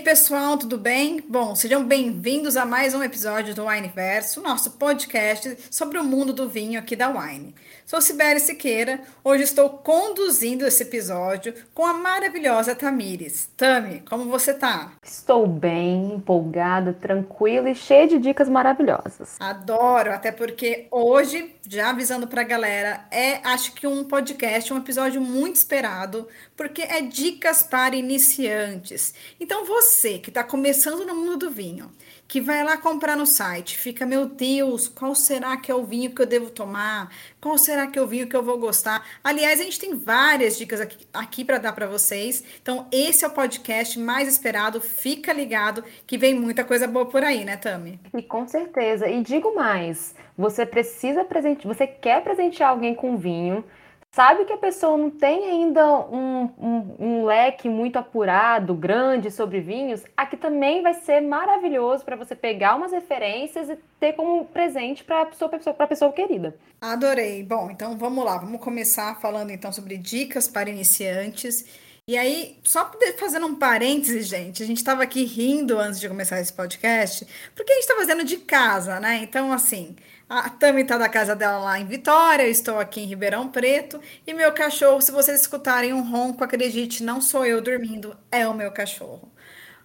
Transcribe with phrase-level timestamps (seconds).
[0.00, 1.22] aí, pessoal, tudo bem?
[1.28, 6.48] Bom, sejam bem-vindos a mais um episódio do Wineverso, nosso podcast sobre o mundo do
[6.48, 7.54] vinho aqui da Wine.
[7.90, 13.48] Sou Sibeli Siqueira, hoje estou conduzindo esse episódio com a maravilhosa Tamires.
[13.56, 14.92] Tami, como você tá?
[15.02, 19.34] Estou bem, empolgada, tranquila e cheia de dicas maravilhosas.
[19.40, 25.20] Adoro, até porque hoje, já avisando pra galera, é acho que um podcast, um episódio
[25.20, 29.12] muito esperado, porque é dicas para iniciantes.
[29.40, 31.90] Então você que está começando no mundo do vinho,
[32.30, 36.14] que vai lá comprar no site, fica, meu Deus, qual será que é o vinho
[36.14, 37.10] que eu devo tomar?
[37.40, 39.04] Qual será que é o vinho que eu vou gostar?
[39.24, 42.44] Aliás, a gente tem várias dicas aqui, aqui para dar para vocês.
[42.62, 44.80] Então, esse é o podcast mais esperado.
[44.80, 47.98] Fica ligado que vem muita coisa boa por aí, né, Tami?
[48.16, 49.08] E com certeza.
[49.08, 53.64] E digo mais, você precisa presentear, você quer presentear alguém com vinho,
[54.12, 59.60] sabe que a pessoa não tem ainda um, um, um, leque muito apurado, grande sobre
[59.60, 65.04] vinhos, aqui também vai ser maravilhoso para você pegar umas referências e ter como presente
[65.04, 66.56] para a pessoa, pessoa, pessoa querida.
[66.80, 67.42] Adorei.
[67.44, 71.64] Bom, então vamos lá, vamos começar falando então sobre dicas para iniciantes.
[72.10, 76.40] E aí, só fazendo um parêntese, gente, a gente estava aqui rindo antes de começar
[76.40, 79.18] esse podcast, porque a gente está fazendo de casa, né?
[79.22, 79.94] Então, assim,
[80.28, 84.00] a Tami está da casa dela lá em Vitória, eu estou aqui em Ribeirão Preto,
[84.26, 88.54] e meu cachorro, se vocês escutarem um ronco, acredite, não sou eu dormindo, é o
[88.54, 89.30] meu cachorro.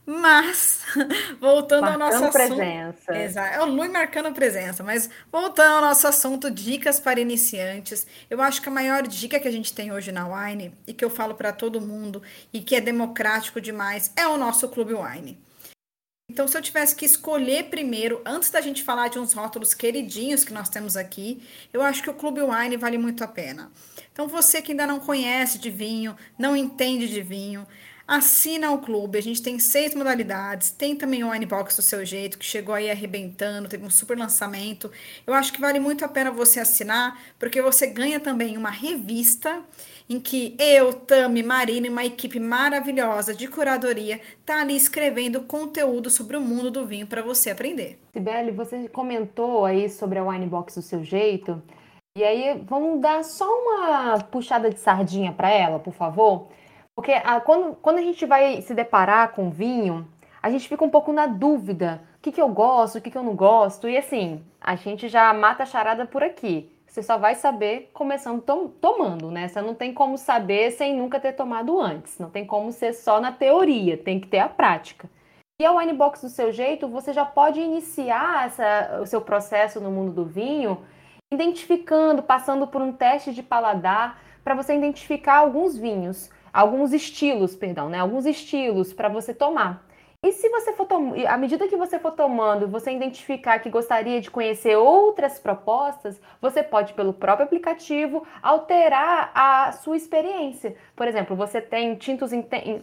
[0.05, 0.81] Mas,
[1.41, 2.55] voltando marcando ao nosso assunto.
[2.57, 3.17] presença.
[3.17, 4.83] Exato, é o Lui marcando presença.
[4.83, 8.05] Mas, voltando ao nosso assunto, dicas para iniciantes.
[8.29, 11.03] Eu acho que a maior dica que a gente tem hoje na Wine, e que
[11.03, 12.21] eu falo para todo mundo,
[12.53, 15.43] e que é democrático demais, é o nosso Clube Wine.
[16.29, 20.43] Então, se eu tivesse que escolher primeiro, antes da gente falar de uns rótulos queridinhos
[20.43, 23.71] que nós temos aqui, eu acho que o Clube Wine vale muito a pena.
[24.11, 27.67] Então, você que ainda não conhece de vinho, não entende de vinho,
[28.07, 29.17] assina o clube.
[29.17, 30.71] A gente tem seis modalidades.
[30.71, 34.17] Tem também o Wine Box do seu jeito, que chegou aí arrebentando, teve um super
[34.17, 34.91] lançamento.
[35.25, 39.63] Eu acho que vale muito a pena você assinar, porque você ganha também uma revista
[40.07, 46.11] em que eu, Tami, Marina e uma equipe maravilhosa de curadoria tá ali escrevendo conteúdo
[46.11, 47.99] sobre o mundo do vinho para você aprender.
[48.13, 51.61] Sibeli, você comentou aí sobre a Wine Box do seu jeito.
[52.17, 56.47] E aí, vamos dar só uma puxada de sardinha para ela, por favor?
[56.95, 60.07] Porque a, quando, quando a gente vai se deparar com vinho,
[60.41, 62.01] a gente fica um pouco na dúvida.
[62.17, 63.89] O que, que eu gosto, o que, que eu não gosto.
[63.89, 66.71] E assim, a gente já mata a charada por aqui.
[66.87, 69.49] Você só vai saber começando tom, tomando, né?
[69.49, 72.17] Você não tem como saber sem nunca ter tomado antes.
[72.17, 75.09] Não tem como ser só na teoria, tem que ter a prática.
[75.59, 79.81] E a Wine Box do seu jeito, você já pode iniciar essa, o seu processo
[79.81, 80.85] no mundo do vinho,
[81.33, 87.89] identificando, passando por um teste de paladar, para você identificar alguns vinhos, alguns estilos, perdão,
[87.89, 87.99] né?
[87.99, 89.84] Alguns estilos para você tomar.
[90.25, 90.87] E se você for
[91.29, 96.63] à medida que você for tomando, você identificar que gostaria de conhecer outras propostas, você
[96.63, 100.75] pode, pelo próprio aplicativo, alterar a sua experiência.
[100.95, 102.31] Por exemplo, você tem tintos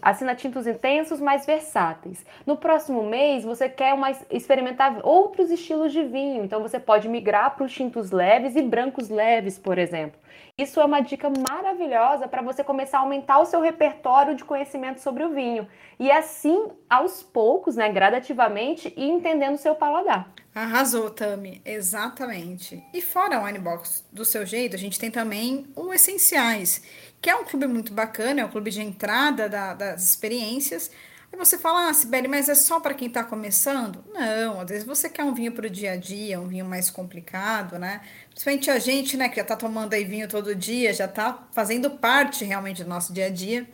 [0.00, 2.24] assina tintos intensos mais versáteis.
[2.46, 4.12] No próximo mês, você quer uma...
[4.30, 9.08] experimentar outros estilos de vinho, então você pode migrar para os tintos leves e brancos
[9.08, 10.22] leves, por exemplo.
[10.58, 15.00] Isso é uma dica maravilhosa para você começar a aumentar o seu repertório de conhecimento
[15.00, 15.66] sobre o vinho.
[15.98, 20.32] E assim, aos poucos, né, gradativamente, e entendendo o seu paladar.
[20.54, 22.84] Arrasou, Tami, exatamente.
[22.92, 26.82] E fora o Winebox do seu jeito, a gente tem também o Essenciais,
[27.20, 30.90] que é um clube muito bacana, é um clube de entrada da, das experiências.
[31.32, 34.04] Aí você fala, ah, Sibeli, mas é só para quem está começando?
[34.12, 36.90] Não, às vezes você quer um vinho para o dia a dia, um vinho mais
[36.90, 38.02] complicado, né?
[38.28, 41.90] Principalmente a gente, né, que já está tomando aí vinho todo dia, já está fazendo
[41.92, 43.66] parte realmente do nosso dia a dia.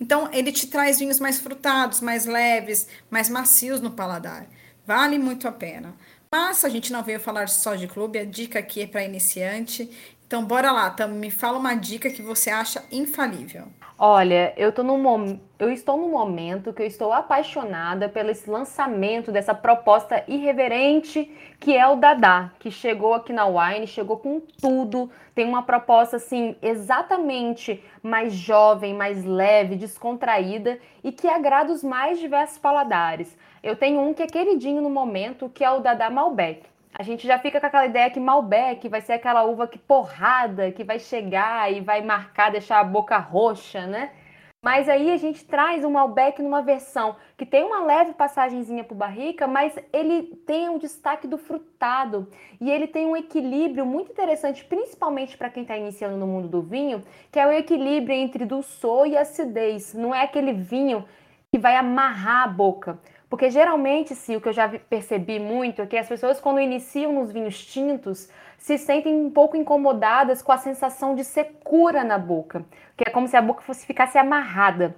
[0.00, 4.46] Então, ele te traz vinhos mais frutados, mais leves, mais macios no paladar.
[4.86, 5.94] Vale muito a pena.
[6.30, 9.90] Mas a gente não veio falar só de clube, a dica aqui é para iniciante.
[10.26, 13.64] Então, bora lá, Tam, me fala uma dica que você acha infalível.
[13.96, 15.38] Olha, eu, tô num mom...
[15.58, 21.74] eu estou num momento que eu estou apaixonada pelo esse lançamento dessa proposta irreverente que
[21.74, 26.56] é o Dadá, que chegou aqui na Wine, chegou com tudo, tem uma proposta assim
[26.60, 33.34] exatamente mais jovem, mais leve, descontraída e que agrada os mais diversos paladares.
[33.62, 36.62] Eu tenho um que é queridinho no momento, que é o Dadá Malbec.
[36.98, 40.72] A gente já fica com aquela ideia que Malbec vai ser aquela uva que porrada,
[40.72, 44.12] que vai chegar e vai marcar, deixar a boca roxa, né?
[44.62, 48.94] Mas aí a gente traz um Malbec numa versão que tem uma leve passagenzinha por
[48.94, 52.28] barrica, mas ele tem um destaque do frutado
[52.58, 56.62] e ele tem um equilíbrio muito interessante, principalmente para quem está iniciando no mundo do
[56.62, 59.92] vinho, que é o equilíbrio entre dulçor e acidez.
[59.92, 61.04] Não é aquele vinho
[61.52, 62.98] que vai amarrar a boca.
[63.28, 67.12] Porque geralmente, se o que eu já percebi muito é que as pessoas, quando iniciam
[67.12, 72.64] nos vinhos tintos, se sentem um pouco incomodadas com a sensação de secura na boca,
[72.96, 74.96] que é como se a boca fosse ficasse amarrada,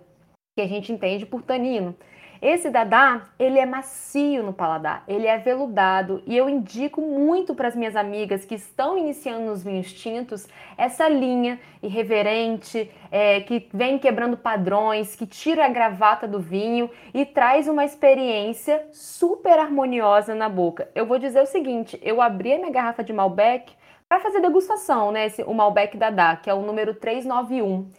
[0.54, 1.96] que a gente entende por tanino.
[2.40, 7.66] Esse dadá, ele é macio no paladar, ele é veludado e eu indico muito para
[7.66, 10.46] as minhas amigas que estão iniciando nos vinhos tintos
[10.76, 17.26] essa linha irreverente, é, que vem quebrando padrões, que tira a gravata do vinho e
[17.26, 20.88] traz uma experiência super harmoniosa na boca.
[20.94, 23.72] Eu vou dizer o seguinte, eu abri a minha garrafa de Malbec
[24.08, 27.90] para fazer degustação, né, esse, o Malbec Dadá, que é o número 391.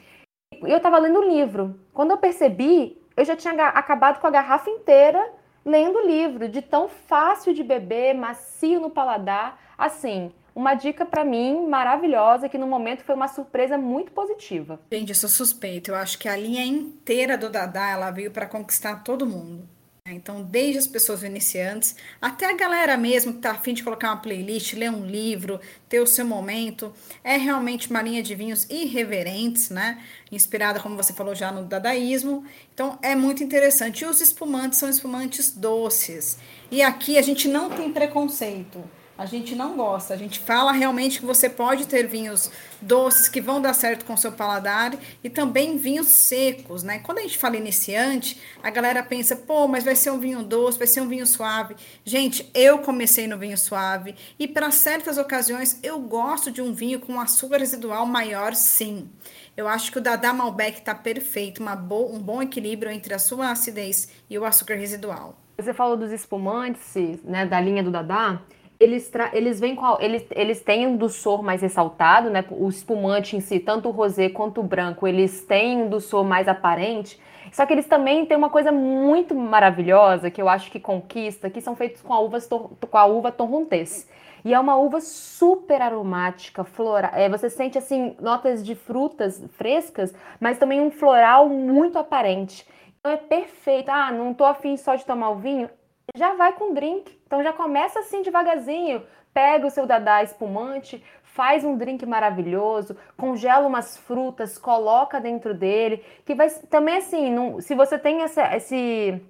[0.66, 1.80] E eu estava lendo o livro.
[1.94, 5.22] Quando eu percebi, eu já tinha acabado com a garrafa inteira
[5.66, 9.60] lendo o livro, de tão fácil de beber, macio no paladar.
[9.78, 14.80] Assim, uma dica para mim maravilhosa que no momento foi uma surpresa muito positiva.
[14.92, 15.92] Gente, eu sou suspeita.
[15.92, 19.68] Eu acho que a linha inteira do Dadá ela veio para conquistar todo mundo.
[20.10, 20.16] Né?
[20.16, 24.18] Então, desde as pessoas iniciantes até a galera mesmo que está afim de colocar uma
[24.18, 26.92] playlist, ler um livro, ter o seu momento,
[27.24, 30.04] é realmente uma linha de vinhos irreverentes, né?
[30.32, 32.44] Inspirada, como você falou já, no dadaísmo.
[32.74, 34.04] Então, é muito interessante.
[34.04, 36.38] E os espumantes são espumantes doces.
[36.72, 38.84] E aqui a gente não tem preconceito
[39.20, 40.14] a gente não gosta.
[40.14, 42.50] A gente fala realmente que você pode ter vinhos
[42.82, 47.00] doces que vão dar certo com o seu paladar e também vinhos secos, né?
[47.00, 50.78] Quando a gente fala iniciante, a galera pensa, pô, mas vai ser um vinho doce,
[50.78, 51.76] vai ser um vinho suave.
[52.06, 57.02] Gente, eu comecei no vinho suave e para certas ocasiões eu gosto de um vinho
[57.02, 59.10] com açúcar residual maior, sim.
[59.58, 63.52] Eu acho que o Dada Malbec está perfeito, bo um bom equilíbrio entre a sua
[63.52, 65.38] acidez e o açúcar residual.
[65.58, 66.96] Você falou dos espumantes,
[67.26, 68.42] né, da linha do Dada
[68.80, 72.46] eles, eles vêm com eles, eles têm um doçor mais ressaltado, né?
[72.50, 76.48] O espumante em si, tanto o rosé quanto o branco, eles têm um doçor mais
[76.48, 77.20] aparente.
[77.52, 81.60] Só que eles também têm uma coisa muito maravilhosa que eu acho que conquista, que
[81.60, 84.08] são feitos com a uva, com a uva torrontés.
[84.46, 87.12] E é uma uva super aromática, floral.
[87.14, 92.66] É, você sente assim notas de frutas frescas, mas também um floral muito aparente.
[93.00, 93.90] Então é perfeito.
[93.90, 95.70] Ah, não tô afim só de tomar o vinho
[96.16, 97.20] já vai com drink.
[97.26, 99.04] Então já começa assim devagarzinho.
[99.34, 106.04] Pega o seu dadá espumante, faz um drink maravilhoso, congela umas frutas, coloca dentro dele,
[106.26, 109.22] que vai também assim, não, se você tem essa, esse,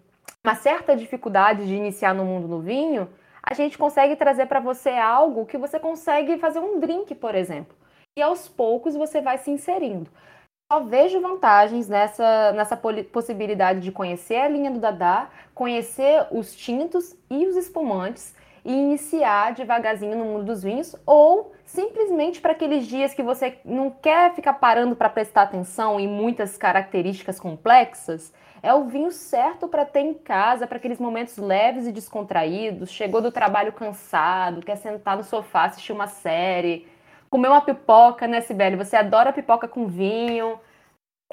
[0.44, 3.10] uma certa dificuldade de iniciar no mundo no vinho,
[3.44, 7.76] a gente consegue trazer para você algo que você consegue fazer um drink, por exemplo.
[8.18, 10.10] E aos poucos você vai se inserindo
[10.72, 17.16] só vejo vantagens nessa, nessa possibilidade de conhecer a linha do Dadá, conhecer os tintos
[17.28, 23.16] e os espumantes e iniciar devagarzinho no mundo dos vinhos, ou simplesmente para aqueles dias
[23.16, 28.32] que você não quer ficar parando para prestar atenção em muitas características complexas,
[28.62, 32.92] é o vinho certo para ter em casa, para aqueles momentos leves e descontraídos.
[32.92, 36.86] Chegou do trabalho cansado, quer sentar no sofá, assistir uma série,
[37.30, 38.76] comer uma pipoca, né, Sibeli?
[38.76, 40.60] Você adora pipoca com vinho.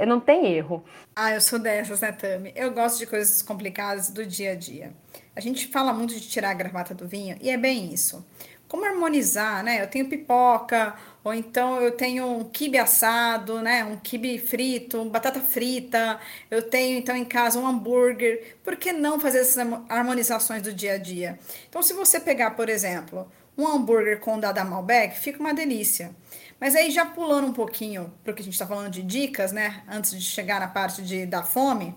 [0.07, 0.85] Não tem erro.
[1.15, 2.53] Ah, eu sou dessas, né, Tami?
[2.55, 4.93] Eu gosto de coisas complicadas do dia a dia.
[5.35, 8.25] A gente fala muito de tirar a gravata do vinho e é bem isso.
[8.69, 9.81] Como harmonizar, né?
[9.81, 13.85] Eu tenho pipoca, ou então eu tenho um quibe assado, né?
[13.85, 16.21] Um quibe frito, batata frita.
[16.51, 18.57] Eu tenho então em casa um hambúrguer.
[18.63, 21.39] Por que não fazer essas harmonizações do dia a dia?
[21.69, 26.15] Então, se você pegar, por exemplo, um hambúrguer com Dada Malbec fica uma delícia.
[26.61, 29.83] Mas aí já pulando um pouquinho, porque a gente está falando de dicas, né?
[29.89, 31.95] Antes de chegar na parte de, da fome,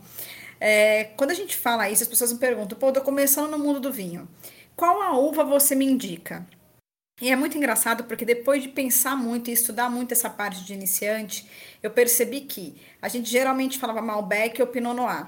[0.59, 3.79] é, quando a gente fala isso, as pessoas me perguntam, pô, tô começando no mundo
[3.79, 4.27] do vinho.
[4.75, 6.45] Qual a uva você me indica?
[7.21, 10.73] E é muito engraçado porque depois de pensar muito e estudar muito essa parte de
[10.73, 11.49] iniciante,
[11.83, 15.27] eu percebi que a gente geralmente falava Malbec ou Pinot Noir.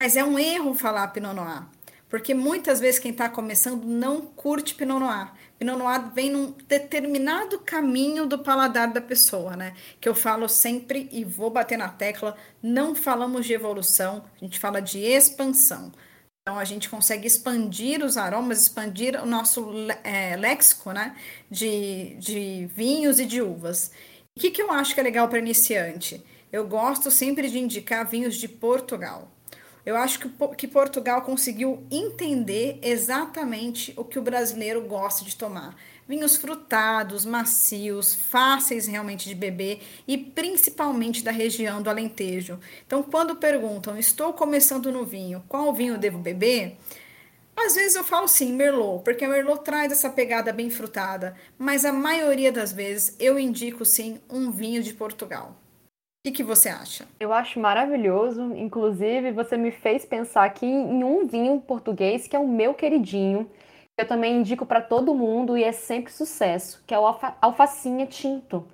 [0.00, 1.66] Mas é um erro falar Pinot Noir.
[2.10, 5.30] Porque muitas vezes quem está começando não curte Pinot Noir.
[5.56, 9.74] Pinot Noir vem num determinado caminho do paladar da pessoa, né?
[10.00, 14.58] Que eu falo sempre e vou bater na tecla, não falamos de evolução, a gente
[14.58, 15.92] fala de expansão.
[16.42, 19.70] Então a gente consegue expandir os aromas, expandir o nosso
[20.02, 21.16] é, léxico, né?
[21.48, 23.92] De, de vinhos e de uvas.
[24.36, 26.24] O que, que eu acho que é legal para iniciante?
[26.50, 29.30] Eu gosto sempre de indicar vinhos de Portugal.
[29.84, 35.74] Eu acho que, que Portugal conseguiu entender exatamente o que o brasileiro gosta de tomar.
[36.06, 42.58] Vinhos frutados, macios, fáceis realmente de beber e principalmente da região do Alentejo.
[42.86, 46.76] Então, quando perguntam, estou começando no vinho, qual vinho devo beber?
[47.56, 51.92] Às vezes eu falo sim, Merlot, porque Merlot traz essa pegada bem frutada, mas a
[51.92, 55.59] maioria das vezes eu indico sim um vinho de Portugal.
[56.22, 57.06] Que, que você acha?
[57.18, 58.54] Eu acho maravilhoso.
[58.54, 63.50] Inclusive, você me fez pensar aqui em um vinho português que é o meu queridinho.
[63.96, 67.34] Que eu também indico para todo mundo e é sempre sucesso, que é o alfa
[67.40, 68.66] alfacinha tinto.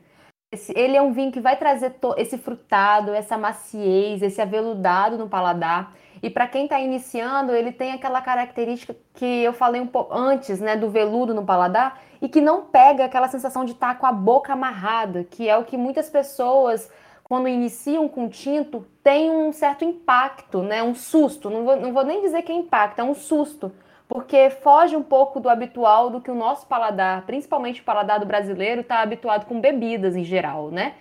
[0.52, 5.28] Esse, ele é um vinho que vai trazer esse frutado, essa maciez, esse aveludado no
[5.28, 5.94] paladar.
[6.22, 10.60] E para quem está iniciando, ele tem aquela característica que eu falei um pouco antes,
[10.60, 14.06] né, do veludo no paladar, e que não pega aquela sensação de estar tá com
[14.06, 16.90] a boca amarrada, que é o que muitas pessoas
[17.28, 20.80] quando iniciam com tinto, tem um certo impacto, né?
[20.82, 21.50] Um susto.
[21.50, 23.72] Não vou, não vou nem dizer que é impacto, é um susto.
[24.08, 28.26] Porque foge um pouco do habitual do que o nosso paladar, principalmente o paladar do
[28.26, 30.94] brasileiro, está habituado com bebidas em geral, né?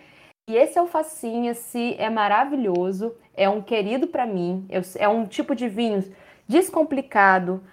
[0.49, 4.67] E esse alfacinha, se é maravilhoso, é um querido para mim,
[4.97, 6.03] é um tipo de vinho
[6.47, 7.63] descomplicado,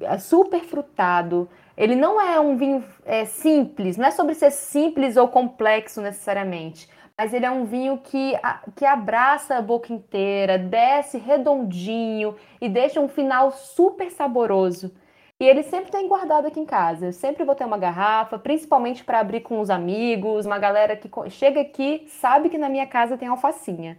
[0.00, 1.48] é super frutado.
[1.76, 6.88] Ele não é um vinho é, simples, não é sobre ser simples ou complexo necessariamente
[7.18, 8.34] mas ele é um vinho que,
[8.74, 14.92] que abraça a boca inteira, desce redondinho e deixa um final super saboroso.
[15.40, 17.06] E ele sempre tem guardado aqui em casa.
[17.06, 21.10] Eu sempre vou ter uma garrafa, principalmente para abrir com os amigos, uma galera que
[21.30, 23.98] chega aqui sabe que na minha casa tem alfacinha.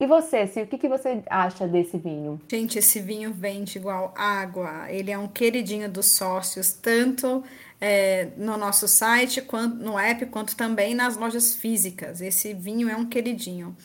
[0.00, 2.40] E você, o que, que você acha desse vinho?
[2.48, 4.88] Gente, esse vinho vende igual água.
[4.88, 7.42] Ele é um queridinho dos sócios, tanto
[7.80, 12.20] é, no nosso site, quanto, no app, quanto também nas lojas físicas.
[12.20, 13.76] Esse vinho é um queridinho.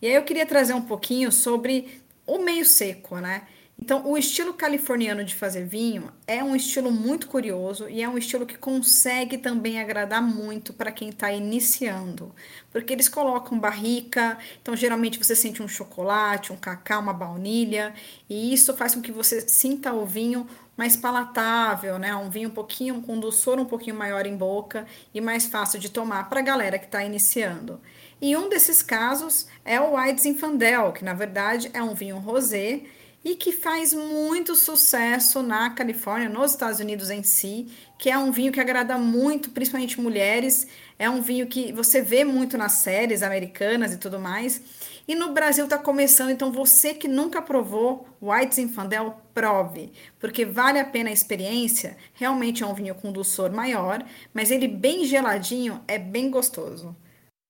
[0.00, 3.42] E aí eu queria trazer um pouquinho sobre o meio seco, né?
[3.84, 8.16] Então, o estilo californiano de fazer vinho é um estilo muito curioso e é um
[8.16, 12.32] estilo que consegue também agradar muito para quem está iniciando,
[12.70, 17.92] porque eles colocam barrica, então geralmente você sente um chocolate, um cacau, uma baunilha,
[18.30, 20.46] e isso faz com que você sinta o vinho
[20.76, 22.14] mais palatável, né?
[22.14, 25.90] Um vinho um pouquinho com doçor um pouquinho maior em boca e mais fácil de
[25.90, 27.80] tomar para a galera que está iniciando.
[28.20, 32.82] E um desses casos é o White Zinfandel, que na verdade é um vinho rosé
[33.24, 38.32] e que faz muito sucesso na Califórnia, nos Estados Unidos em si, que é um
[38.32, 40.66] vinho que agrada muito, principalmente mulheres.
[40.98, 44.60] É um vinho que você vê muito nas séries americanas e tudo mais.
[45.06, 50.78] E no Brasil está começando, então você que nunca provou White Zinfandel, prove, porque vale
[50.78, 51.96] a pena a experiência.
[52.14, 56.96] Realmente é um vinho com dulçor maior, mas ele bem geladinho é bem gostoso.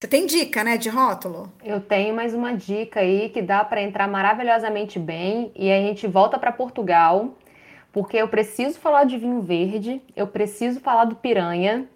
[0.03, 1.49] Você tem dica, né, de rótulo?
[1.63, 6.09] Eu tenho mais uma dica aí que dá para entrar maravilhosamente bem e a gente
[6.09, 7.37] volta para Portugal,
[7.93, 11.87] porque eu preciso falar de vinho verde, eu preciso falar do piranha,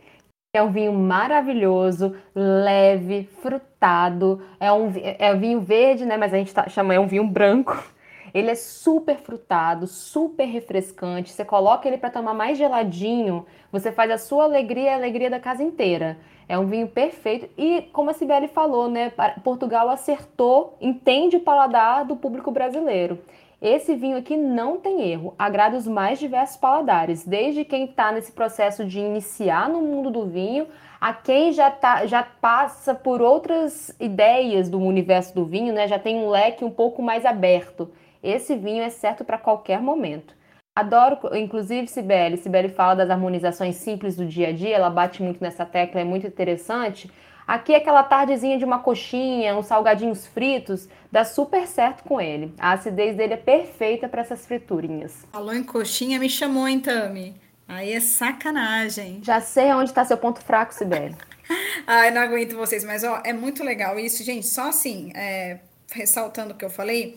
[0.55, 6.37] que é um vinho maravilhoso, leve, frutado, é um é vinho verde, né, mas a
[6.37, 7.93] gente tá, chama é um vinho branco.
[8.33, 11.33] Ele é super frutado, super refrescante.
[11.33, 15.29] Você coloca ele para tomar mais geladinho, você faz a sua alegria e a alegria
[15.29, 16.17] da casa inteira.
[16.49, 19.13] É um vinho perfeito e, como a Sibeli falou, né,
[19.43, 23.19] Portugal acertou, entende o paladar do público brasileiro.
[23.61, 28.31] Esse vinho aqui não tem erro, agrada os mais diversos paladares, desde quem está nesse
[28.31, 30.69] processo de iniciar no mundo do vinho,
[31.01, 35.99] a quem já, tá, já passa por outras ideias do universo do vinho, né, já
[35.99, 37.91] tem um leque um pouco mais aberto.
[38.23, 40.36] Esse vinho é certo para qualquer momento.
[40.77, 42.37] Adoro, inclusive, Sibeli.
[42.37, 46.05] Sibeli fala das harmonizações simples do dia a dia, ela bate muito nessa tecla, é
[46.05, 47.11] muito interessante.
[47.49, 52.53] Aqui, aquela tardezinha de uma coxinha, uns salgadinhos fritos, dá super certo com ele.
[52.59, 55.25] A acidez dele é perfeita para essas friturinhas.
[55.33, 57.35] Falou em coxinha, me chamou, hein, Tami?
[57.67, 59.21] Aí é sacanagem.
[59.23, 61.17] Já sei onde está seu ponto fraco, Sibeli.
[61.87, 64.47] Ai, não aguento vocês, mas ó, é muito legal isso, gente.
[64.47, 67.17] Só assim, é, ressaltando o que eu falei,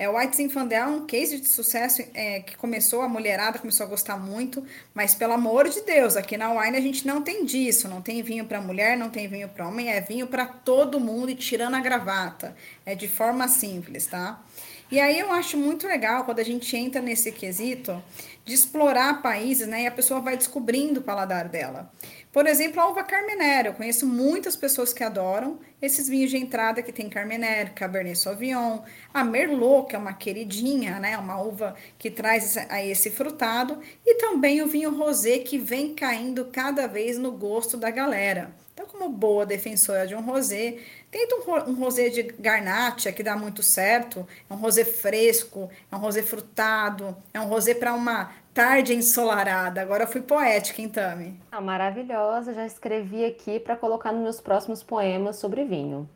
[0.00, 3.84] é, o White Zinfandel é um case de sucesso é, que começou, a mulherada começou
[3.84, 4.64] a gostar muito,
[4.94, 8.22] mas pelo amor de Deus, aqui na Wine a gente não tem disso, não tem
[8.22, 11.74] vinho para mulher, não tem vinho para homem, é vinho para todo mundo e tirando
[11.74, 14.42] a gravata, é de forma simples, tá?
[14.90, 18.02] E aí eu acho muito legal quando a gente entra nesse quesito
[18.44, 21.92] de explorar países, né, e a pessoa vai descobrindo o paladar dela.
[22.32, 23.66] Por exemplo, a uva Carmenère.
[23.66, 28.80] Eu conheço muitas pessoas que adoram esses vinhos de entrada que tem Carmenère, Cabernet Sauvignon,
[29.14, 31.16] a Merlot, que é uma queridinha, né?
[31.18, 36.46] Uma uva que traz a esse frutado, e também o vinho rosé que vem caindo
[36.46, 38.52] cada vez no gosto da galera.
[39.00, 40.76] Então, como boa defensora de um rosé,
[41.10, 45.96] tenta um, um rosé de garnacha que dá muito certo, é um rosé fresco, é
[45.96, 49.80] um rosé frutado, é um rosé para uma Tarde ensolarada.
[49.80, 51.40] Agora eu fui poética, hein, Tami?
[51.52, 52.52] Ah, maravilhosa.
[52.52, 56.10] Já escrevi aqui para colocar nos meus próximos poemas sobre vinho.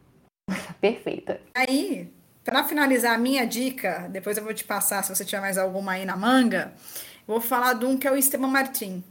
[0.81, 1.41] Perfeita.
[1.55, 2.13] Aí,
[2.45, 5.93] para finalizar a minha dica, depois eu vou te passar se você tiver mais alguma
[5.93, 6.73] aí na manga,
[7.25, 9.03] vou falar de um que é o Esteban Martin.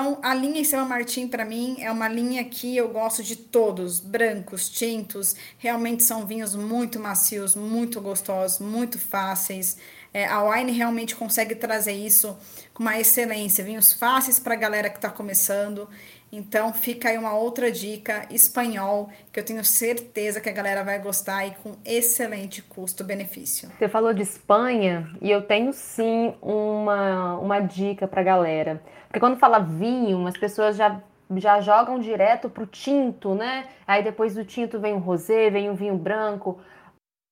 [0.00, 3.98] Então, a linha Estela Martim, para mim, é uma linha que eu gosto de todos,
[3.98, 9.76] brancos, tintos, realmente são vinhos muito macios, muito gostosos, muito fáceis.
[10.14, 12.38] É, a Wine realmente consegue trazer isso
[12.72, 15.88] com uma excelência, vinhos fáceis para a galera que está começando.
[16.30, 20.98] Então, fica aí uma outra dica, espanhol, que eu tenho certeza que a galera vai
[20.98, 23.70] gostar e com excelente custo-benefício.
[23.78, 28.82] Você falou de Espanha e eu tenho sim uma, uma dica para a galera.
[29.06, 31.00] Porque quando fala vinho, as pessoas já,
[31.36, 33.66] já jogam direto pro tinto, né?
[33.86, 36.60] Aí depois do tinto vem o rosé, vem o vinho branco.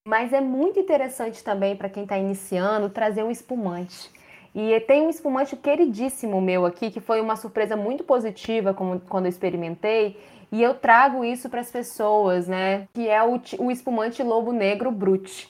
[0.09, 4.11] Mas é muito interessante também para quem está iniciando trazer um espumante.
[4.59, 9.29] E tem um espumante queridíssimo meu aqui, que foi uma surpresa muito positiva quando eu
[9.29, 10.19] experimentei.
[10.51, 12.89] E eu trago isso para as pessoas, né?
[12.95, 15.47] Que é o, o espumante Lobo Negro Brut.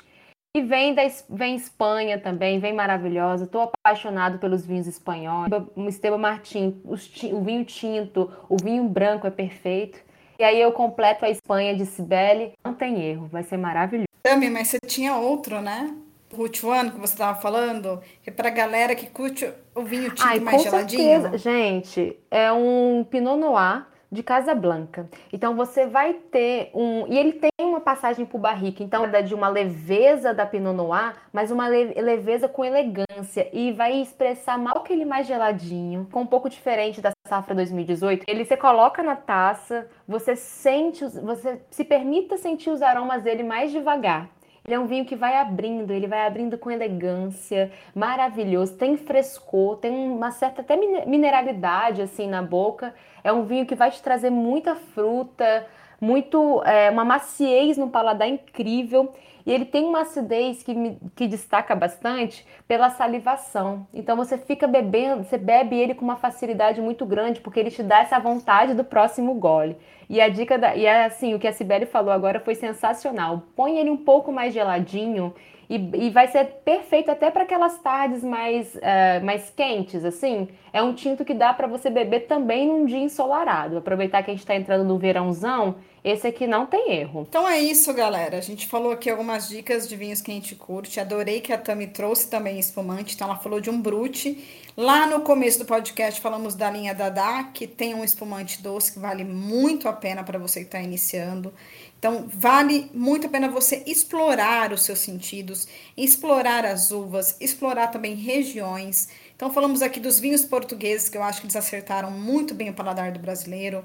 [0.57, 3.45] E vem da vem Espanha também, vem maravilhosa.
[3.45, 5.53] Estou apaixonado pelos vinhos espanhóis.
[5.77, 10.01] O Esteban Martin, o vinho tinto, o vinho branco é perfeito.
[10.37, 12.55] E aí eu completo a Espanha de Cibele.
[12.65, 14.09] Não tem erro, vai ser maravilhoso.
[14.21, 15.95] Também, mas você tinha outro, né?
[16.39, 20.41] One que você estava falando, que é para galera que curte o vinho tinto Ai,
[20.41, 21.21] mais com geladinho.
[21.23, 21.39] Certeza.
[21.39, 25.09] Gente, é um Pinot Noir de Casa Blanca.
[25.33, 27.07] Então você vai ter um.
[27.09, 31.15] E ele tem uma passagem por barrica, então é de uma leveza da Pinot Noir,
[31.33, 33.49] mas uma leveza com elegância.
[33.53, 38.25] E vai expressar mal que ele mais geladinho, com um pouco diferente da safra 2018.
[38.29, 43.73] Ele você coloca na taça, você sente, você se permita sentir os aromas dele mais
[43.73, 44.29] devagar.
[44.67, 49.77] Ele é um vinho que vai abrindo, ele vai abrindo com elegância, maravilhoso, tem frescor,
[49.77, 52.93] tem uma certa até mineralidade assim na boca.
[53.23, 55.67] É um vinho que vai te trazer muita fruta,
[56.01, 59.13] muito é, uma maciez no paladar incrível
[59.47, 63.87] e ele tem uma acidez que, me, que destaca bastante pela salivação.
[63.95, 67.83] Então você fica bebendo, você bebe ele com uma facilidade muito grande porque ele te
[67.83, 69.77] dá essa vontade do próximo gole.
[70.11, 73.45] E a dica da, e é assim, o que a Sibeli falou agora foi sensacional.
[73.55, 75.33] Põe ele um pouco mais geladinho
[75.69, 80.49] e, e vai ser perfeito até para aquelas tardes mais, uh, mais quentes, assim.
[80.73, 83.79] É um tinto que dá para você beber também num dia ensolarado.
[83.79, 85.77] Aproveitar que a gente está entrando no verãozão,
[86.09, 87.27] esse aqui não tem erro.
[87.29, 88.39] Então é isso, galera.
[88.39, 91.01] A gente falou aqui algumas dicas de vinhos que a gente curte.
[91.01, 93.17] Adorei que a Tami trouxe também espumante.
[93.17, 94.65] Então ela falou de um brute.
[94.77, 99.01] Lá no começo do podcast falamos da linha Dada, que tem um espumante doce que
[99.01, 101.53] vale muito a pena para você que está iniciando.
[101.99, 105.67] Então, vale muito a pena você explorar os seus sentidos,
[105.97, 109.09] explorar as uvas, explorar também regiões.
[109.35, 112.75] Então, falamos aqui dos vinhos portugueses, que eu acho que eles acertaram muito bem o
[112.75, 113.83] paladar do brasileiro.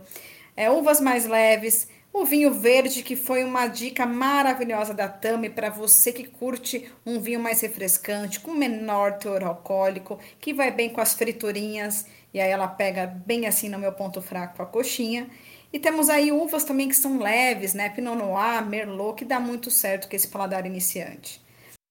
[0.56, 5.70] É, uvas mais leves, o vinho verde, que foi uma dica maravilhosa da Tami para
[5.70, 11.00] você que curte um vinho mais refrescante, com menor teor alcoólico, que vai bem com
[11.00, 15.30] as friturinhas, e aí ela pega bem assim no meu ponto fraco a coxinha.
[15.74, 17.90] E temos aí uvas também que são leves, né?
[17.90, 21.42] Pinot Noir, Merlot, que dá muito certo com esse paladar iniciante.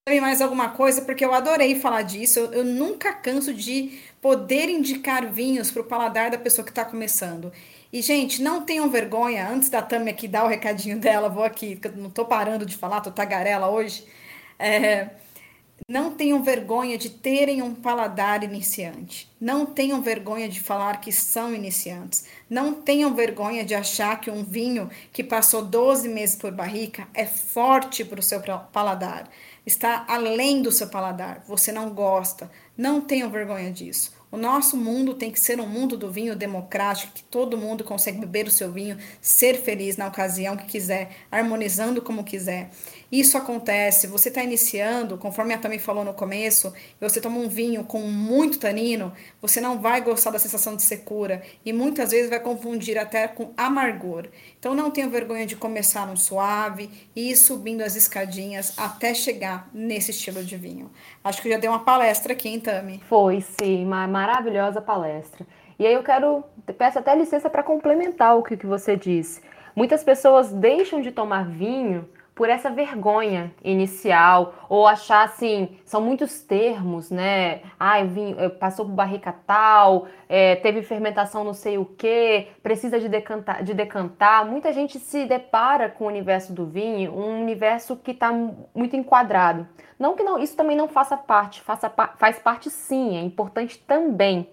[0.04, 2.38] Também mais alguma coisa, porque eu adorei falar disso.
[2.38, 6.84] Eu, eu nunca canso de poder indicar vinhos para o paladar da pessoa que está
[6.84, 7.50] começando.
[7.92, 11.80] E, gente, não tenham vergonha, antes da Tami aqui dar o recadinho dela, vou aqui,
[11.96, 14.04] não estou parando de falar, tô tagarela hoje.
[14.58, 15.10] É,
[15.88, 19.28] não tenham vergonha de terem um paladar iniciante.
[19.40, 22.26] Não tenham vergonha de falar que são iniciantes.
[22.48, 27.26] Não tenham vergonha de achar que um vinho que passou 12 meses por barrica é
[27.26, 28.40] forte para o seu
[28.72, 29.28] paladar.
[29.66, 31.42] Está além do seu paladar.
[31.48, 32.50] Você não gosta.
[32.76, 34.19] Não tenham vergonha disso.
[34.32, 38.18] O nosso mundo tem que ser um mundo do vinho democrático, que todo mundo consegue
[38.20, 42.70] beber o seu vinho, ser feliz na ocasião que quiser, harmonizando como quiser.
[43.10, 47.82] Isso acontece, você está iniciando, conforme a também falou no começo, você toma um vinho
[47.82, 52.38] com muito tanino, você não vai gostar da sensação de secura e muitas vezes vai
[52.38, 54.28] confundir até com amargor.
[54.58, 59.68] Então não tenha vergonha de começar um suave e ir subindo as escadinhas até chegar
[59.74, 60.88] nesse estilo de vinho.
[61.24, 63.02] Acho que já deu uma palestra aqui, hein, Tami?
[63.08, 65.44] Foi, sim, uma maravilhosa palestra.
[65.80, 66.44] E aí eu quero,
[66.78, 69.40] peço até licença para complementar o que, que você disse.
[69.74, 76.40] Muitas pessoas deixam de tomar vinho por essa vergonha inicial, ou achar assim, são muitos
[76.40, 77.60] termos, né?
[77.78, 83.08] Ah, vim, passou por barrica tal, é, teve fermentação não sei o que, precisa de
[83.08, 84.46] decantar, de decantar.
[84.46, 88.32] Muita gente se depara com o universo do vinho, um universo que está
[88.74, 89.68] muito enquadrado.
[89.98, 94.48] Não que não, isso também não faça parte, faça, faz parte sim, é importante também.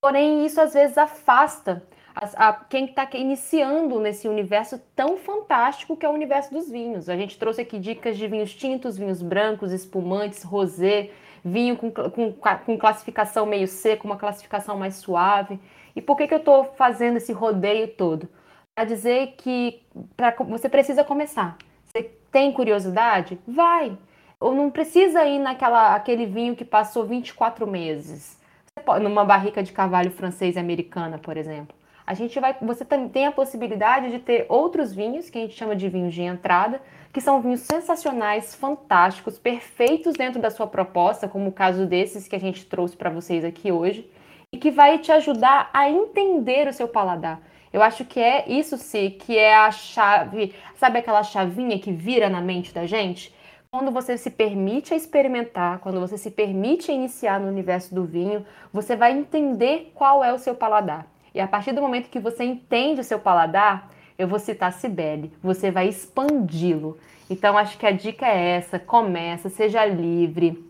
[0.00, 1.82] Porém, isso às vezes afasta
[2.14, 7.08] a, a quem está iniciando nesse universo tão fantástico que é o universo dos vinhos.
[7.08, 11.10] A gente trouxe aqui dicas de vinhos tintos, vinhos brancos, espumantes, rosé,
[11.44, 15.60] vinho com, com, com classificação meio seca, uma classificação mais suave.
[15.94, 18.28] E por que, que eu estou fazendo esse rodeio todo?
[18.74, 19.82] Para dizer que
[20.16, 21.56] pra, você precisa começar.
[21.86, 23.38] Você tem curiosidade?
[23.46, 23.96] Vai!
[24.38, 28.40] Ou não precisa ir naquela aquele vinho que passou 24 meses.
[28.66, 31.79] Você pode, numa barrica de carvalho francês e americana, por exemplo.
[32.10, 35.76] A gente vai, você tem a possibilidade de ter outros vinhos que a gente chama
[35.76, 41.50] de vinhos de entrada, que são vinhos sensacionais, fantásticos, perfeitos dentro da sua proposta, como
[41.50, 44.10] o caso desses que a gente trouxe para vocês aqui hoje,
[44.52, 47.40] e que vai te ajudar a entender o seu paladar.
[47.72, 52.28] Eu acho que é isso sim, que é a chave, sabe aquela chavinha que vira
[52.28, 53.32] na mente da gente?
[53.70, 58.96] Quando você se permite experimentar, quando você se permite iniciar no universo do vinho, você
[58.96, 61.06] vai entender qual é o seu paladar.
[61.34, 65.32] E a partir do momento que você entende o seu paladar, eu vou citar Cibele,
[65.42, 66.98] você vai expandi-lo.
[67.28, 70.62] Então acho que a dica é essa, começa, seja livre,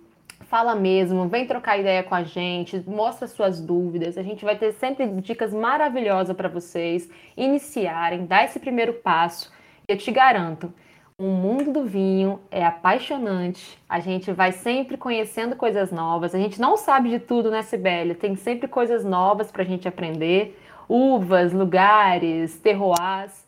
[0.51, 4.19] fala mesmo, vem trocar ideia com a gente, mostra suas dúvidas.
[4.19, 9.53] A gente vai ter sempre dicas maravilhosas para vocês iniciarem, dar esse primeiro passo.
[9.89, 10.73] Eu te garanto,
[11.21, 13.79] o mundo do vinho é apaixonante.
[13.87, 16.35] A gente vai sempre conhecendo coisas novas.
[16.35, 18.15] A gente não sabe de tudo, né, Sibeli?
[18.15, 20.59] Tem sempre coisas novas para a gente aprender.
[20.89, 23.47] Uvas, lugares, terroirs.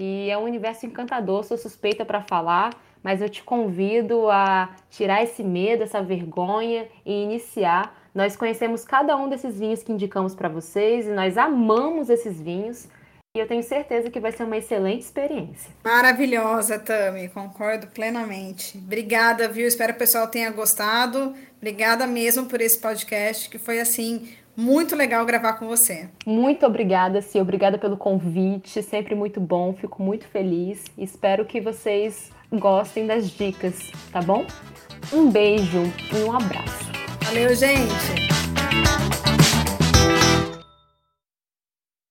[0.00, 1.44] E é um universo encantador.
[1.44, 2.70] Sou suspeita para falar
[3.02, 7.96] mas eu te convido a tirar esse medo, essa vergonha e iniciar.
[8.14, 12.88] Nós conhecemos cada um desses vinhos que indicamos para vocês e nós amamos esses vinhos.
[13.36, 15.70] E eu tenho certeza que vai ser uma excelente experiência.
[15.84, 18.76] Maravilhosa, Tami, concordo plenamente.
[18.76, 19.68] Obrigada, viu?
[19.68, 21.32] Espero que o pessoal tenha gostado.
[21.56, 26.08] Obrigada mesmo por esse podcast, que foi assim muito legal gravar com você.
[26.26, 27.40] Muito obrigada, Cia.
[27.40, 28.82] Obrigada pelo convite.
[28.82, 29.74] Sempre muito bom.
[29.74, 30.82] Fico muito feliz.
[30.98, 34.44] Espero que vocês gostem das dicas, tá bom?
[35.12, 36.90] Um beijo e um abraço.
[37.22, 38.28] Valeu, gente!